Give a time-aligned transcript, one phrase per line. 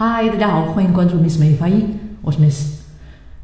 [0.00, 2.82] 嗨，大家好，欢迎关注 Miss 美语发音，我是 Miss。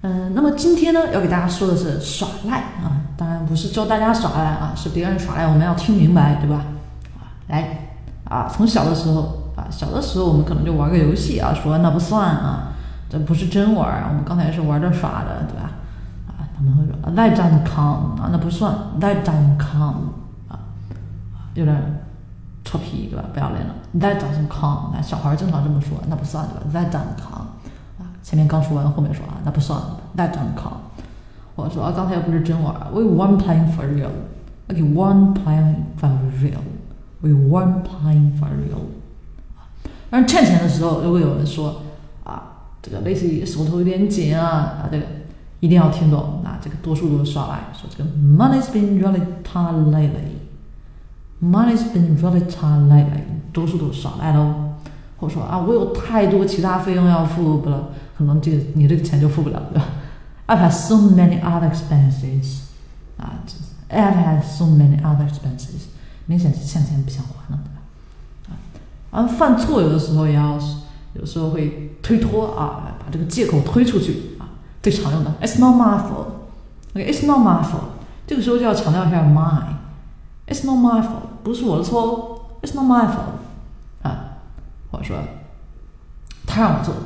[0.00, 6.64] 嗯，那么今天呢，要给大家说的是耍赖啊，当然不是教大家耍赖啊，是别人耍赖，我们要听明白，对吧？
[7.20, 7.86] 啊，来
[8.24, 12.72] 啊，从小的时候啊，小的时候我们可能就玩个游戏啊，说那不算啊，
[13.08, 15.70] 这不是真玩，我们刚才是玩着耍的，对吧？
[16.26, 19.94] 啊，他们会说 that doesn't count 啊，那不算，that doesn't count
[20.48, 20.58] 啊，
[21.54, 21.80] 有点。
[22.70, 23.24] 臭皮对吧？
[23.34, 23.74] 不要脸了。
[23.98, 24.92] That doesn't count。
[24.92, 27.48] 那小孩正常这么说，那不算对吧？That doesn't count。
[27.98, 29.80] 啊，前面刚说完，后面说啊，那不算。
[30.16, 30.78] That doesn't count。
[31.56, 32.72] 我说啊，刚才又不是真玩。
[32.92, 34.10] We weren't playing for real。
[34.68, 36.60] Okay, weren't playing for real。
[37.20, 38.86] We weren't playing for real。
[40.08, 41.82] 但是欠钱的时候，如果有人说
[42.22, 42.42] 啊，
[42.80, 45.04] 这个类似于手头有点紧啊啊，这个
[45.58, 46.40] 一定要听懂。
[46.44, 50.38] 那这个多数都是耍赖，说这个 Money's been really tight lately。
[51.41, 54.53] Money's been really tight lately，多数都是耍赖喽。
[55.17, 59.85] 或者说啊，我有太多其他费用要付不了，可能这个你这个钱就付不了，对吧？
[60.47, 62.59] I've had so many other expenses，
[63.17, 63.39] 啊，
[63.89, 65.87] I've had so many other expenses，
[66.25, 67.59] 明显是欠钱不想还了，
[68.43, 68.57] 对吧？
[69.11, 70.59] 啊，犯错有的时候也要，
[71.13, 74.49] 有时候会推脱啊，把这个借口推出去啊，
[74.83, 77.95] 最常用的，It's not my fault，OK，It's not my fault，
[78.27, 81.28] 这个时候就要强调一下 my，It's not my fault。
[81.42, 83.40] 不是我的错，It's not my fault，
[84.02, 84.38] 啊，
[84.90, 85.18] 或者说
[86.46, 87.00] 他让我做的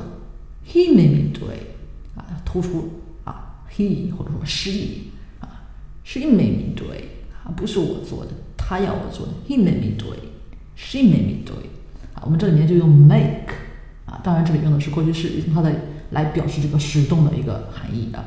[0.67, 5.63] ，He made me do it，啊，突出啊，He 或者说 She，啊
[6.03, 7.05] ，She made me do it，
[7.45, 13.53] 啊，不是我做的，他要我做的，He made me do it，She made me do it，啊，我们这里面就用 make，
[14.05, 15.71] 啊，当然这里用的是过去式，用它的
[16.11, 18.25] 来表示这个使动的一个含义啊。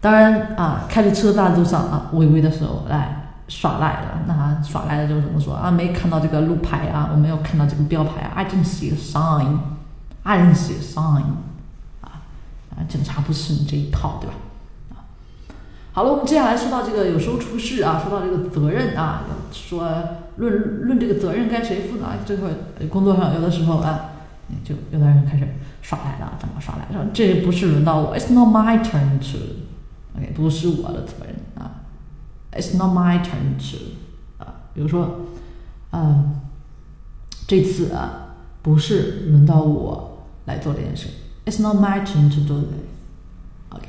[0.00, 3.18] 当然啊，开着车大路上啊，微微的时候来。
[3.48, 5.70] 耍赖的，那耍赖的就怎么说啊？
[5.70, 8.32] 没看到这个路牌啊，我没有看到这个标牌啊。
[8.34, 9.58] I didn't see a sign.
[10.22, 11.24] I didn't see a sign.
[12.00, 12.22] 啊
[12.70, 14.34] 啊，警察不是你这一套，对吧？
[14.90, 15.04] 啊，
[15.92, 19.86] 好了，我们接下来说到这个有时候出事啊，说到这个责任啊，说
[20.36, 22.06] 论论这个责任该谁负呢？
[22.24, 22.48] 这块
[22.88, 24.12] 工作上有的时候啊，
[24.64, 25.46] 就有的人开始
[25.82, 26.94] 耍赖了，怎么耍赖？
[26.94, 31.81] 说这不是轮到我，It's not my turn to，OK，不是我的责任啊。
[32.52, 35.20] It's not my turn to，啊，比如说，
[35.90, 36.40] 嗯，
[37.46, 41.08] 这次啊，不是轮到我来做这件事。
[41.46, 43.88] It's not my turn to do this，OK，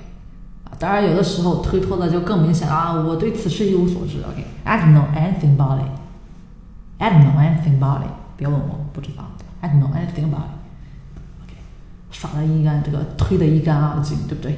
[0.79, 9.25] 当然有的时候推脱的就更明显了啊，我对此事一无所知，OK，I don't know anything about it，I don't know anything about it，别问我，不知道
[9.59, 11.56] ，I don't know anything about it，OK，
[12.12, 14.57] 耍的一干，这个推的一干二净，对不对？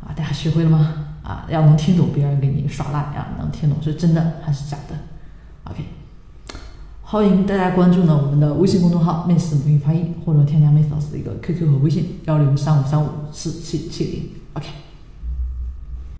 [0.00, 1.06] 啊，大家学会了吗？
[1.22, 4.96] 啊，要能听懂别人给你耍赖啊，能听懂是真的还是假的
[5.64, 5.84] ？OK，
[7.02, 14.30] 欢迎大家关注呢我们的微信公众号 “Miss 母语发音”，或者添加 Miss 老师的一个 QQ 和微信幺零三五三五四七七零。
[14.54, 14.68] OK。